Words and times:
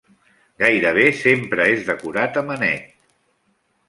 Gairebé 0.61 1.03
sempre 1.17 1.67
és 1.73 1.83
decorat 1.89 2.39
amb 2.41 2.55
anet. 2.57 2.89